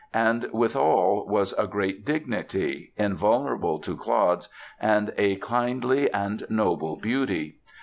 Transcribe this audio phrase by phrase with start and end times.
[0.15, 6.95] And with all was a great dignity, invulnerable to clods, and a kindly and noble
[6.95, 7.59] beauty.